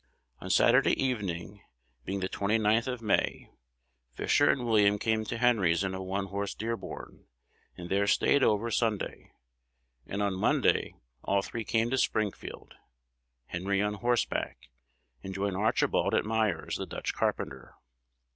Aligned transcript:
On 0.39 0.49
Saturday 0.49 0.99
evening, 0.99 1.61
being 2.05 2.21
the 2.21 2.27
29th 2.27 2.87
of 2.87 3.03
May, 3.03 3.51
Fisher 4.15 4.49
and 4.49 4.65
William 4.65 4.97
came 4.97 5.25
to 5.25 5.37
Henry's 5.37 5.83
in 5.83 5.93
a 5.93 6.01
one 6.01 6.25
horse 6.25 6.55
dearborn, 6.55 7.27
and 7.77 7.87
there 7.87 8.07
staid 8.07 8.41
over 8.41 8.71
Sunday; 8.71 9.31
and 10.07 10.23
on 10.23 10.33
Monday 10.33 10.95
all 11.23 11.43
three 11.43 11.63
came 11.63 11.91
to 11.91 11.99
Springfield 11.99 12.73
(Henry 13.45 13.79
on 13.79 13.93
horseback), 13.93 14.71
and 15.21 15.35
joined 15.35 15.55
Archibald 15.57 16.15
at 16.15 16.25
Myers's, 16.25 16.77
the 16.77 16.87
Dutch 16.87 17.13
carpenter. 17.13 17.75